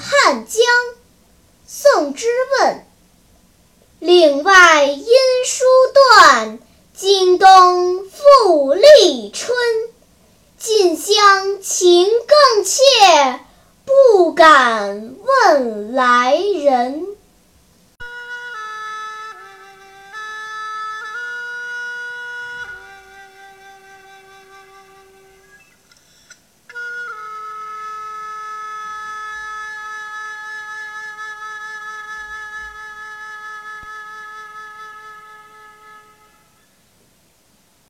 [0.00, 0.62] 汉江
[1.66, 2.26] 宋之
[2.60, 2.84] 问。
[4.00, 5.06] 岭外音
[5.44, 6.60] 书断
[6.94, 9.56] 经冬复历春
[10.56, 13.40] 近乡情更怯
[13.84, 17.07] 不敢问来人。